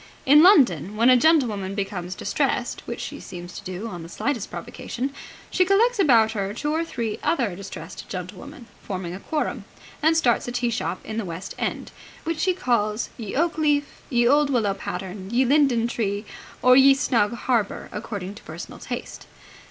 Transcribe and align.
In 0.25 0.41
London, 0.41 0.95
when 0.95 1.11
a 1.11 1.15
gentlewoman 1.15 1.75
becomes 1.75 2.15
distressed 2.15 2.81
which 2.87 2.99
she 3.01 3.19
seems 3.19 3.55
to 3.59 3.63
do 3.63 3.87
on 3.87 4.01
the 4.01 4.09
slightest 4.09 4.49
provocation 4.49 5.13
she 5.51 5.63
collects 5.63 5.99
about 5.99 6.31
her 6.31 6.55
two 6.55 6.73
or 6.73 6.83
three 6.83 7.19
other 7.21 7.55
distressed 7.55 8.09
gentlewomen, 8.09 8.65
forming 8.81 9.13
a 9.13 9.19
quorum, 9.19 9.63
and 10.01 10.17
starts 10.17 10.47
a 10.47 10.51
tea 10.51 10.71
shop 10.71 11.01
in 11.05 11.17
the 11.17 11.23
West 11.23 11.53
End, 11.59 11.91
which 12.23 12.39
she 12.39 12.55
calls 12.55 13.09
Ye 13.15 13.35
Oak 13.35 13.59
Leaf, 13.59 14.01
Ye 14.09 14.27
Olde 14.27 14.49
Willow 14.49 14.73
Pattern, 14.73 15.29
Ye 15.29 15.45
Linden 15.45 15.87
Tree, 15.87 16.25
or 16.63 16.75
Ye 16.75 16.95
Snug 16.95 17.33
Harbour, 17.35 17.87
according 17.91 18.33
to 18.33 18.41
personal 18.41 18.79
taste. 18.79 19.27